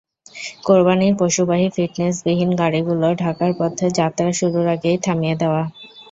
[0.65, 5.63] কোরবানির পশুবাহী ফিটনেসবিহীন গাড়িগুলো ঢাকার পথে যাত্রা শুরুর আগেই থামিয়ে দেওয়া।